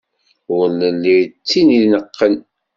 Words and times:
Ur 0.55 0.65
nelli 0.81 1.17
d 1.27 1.31
tid 1.47 1.69
ineqqen. 1.83 2.35